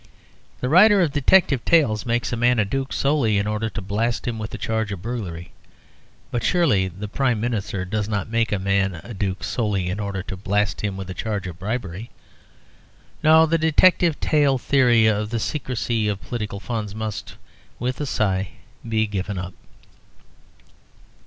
[0.61, 4.27] The writer of detective tales makes a man a duke solely in order to blast
[4.27, 5.51] him with a charge of burglary.
[6.31, 10.23] But surely the Prime Minister does not make a man a duke solely in order
[10.23, 12.09] to blast him with a charge of bribery.
[13.21, 17.35] No; the detective tale theory of the secrecy of political funds must
[17.77, 18.53] (with a sigh)
[18.89, 19.53] be given up.